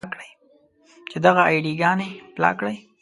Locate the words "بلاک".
2.35-2.55